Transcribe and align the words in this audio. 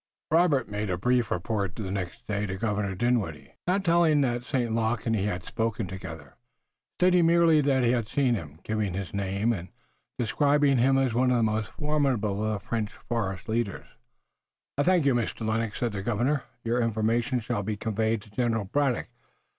Robert 0.31 0.67
made 0.67 0.89
a 0.89 0.97
brief 0.97 1.29
report 1.29 1.75
the 1.75 1.91
next 1.91 2.25
day 2.25 2.47
to 2.47 2.55
Governor 2.55 2.95
Dinwiddie, 2.95 3.53
not 3.67 3.85
telling 3.85 4.21
that 4.21 4.43
St. 4.43 4.73
Luc 4.73 5.05
and 5.05 5.15
he 5.15 5.25
had 5.25 5.43
spoken 5.43 5.85
together, 5.85 6.37
stating 6.97 7.27
merely 7.27 7.61
that 7.61 7.83
he 7.83 7.91
had 7.91 8.07
seen 8.07 8.33
him, 8.33 8.57
giving 8.63 8.95
his 8.95 9.13
name, 9.13 9.53
and 9.53 9.67
describing 10.17 10.79
him 10.79 10.97
as 10.97 11.13
one 11.13 11.29
of 11.29 11.37
the 11.37 11.43
most 11.43 11.67
formidable 11.73 12.43
of 12.43 12.61
the 12.63 12.67
French 12.67 12.91
forest 13.07 13.47
leaders. 13.47 13.85
"I 14.75 14.81
thank 14.81 15.05
you, 15.05 15.13
Mr. 15.13 15.45
Lennox," 15.47 15.77
said 15.79 15.91
the 15.91 16.01
Governor. 16.01 16.45
"Your 16.63 16.81
information 16.81 17.39
shall 17.39 17.61
be 17.61 17.77
conveyed 17.77 18.23
to 18.23 18.31
General 18.31 18.65
Braddock. 18.65 19.07